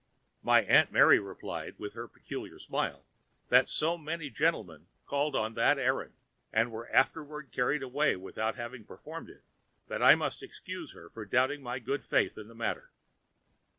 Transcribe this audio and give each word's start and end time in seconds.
My 0.41 0.63
aunt 0.63 0.89
replied 0.91 1.77
with 1.77 1.93
her 1.93 2.07
peculiar 2.07 2.57
smile 2.57 3.05
that 3.49 3.69
so 3.69 3.99
many 3.99 4.31
gentlemen 4.31 4.87
called 5.05 5.35
on 5.35 5.53
that 5.53 5.77
errand 5.77 6.15
and 6.51 6.71
were 6.71 6.89
afterward 6.89 7.51
carried 7.51 7.83
away 7.83 8.15
without 8.15 8.55
having 8.55 8.83
performed 8.83 9.29
it 9.29 9.43
that 9.89 10.01
I 10.01 10.15
must 10.15 10.41
excuse 10.41 10.93
her 10.93 11.11
for 11.11 11.23
doubting 11.23 11.61
my 11.61 11.77
good 11.77 12.03
faith 12.03 12.35
in 12.35 12.47
the 12.47 12.55
matter. 12.55 12.89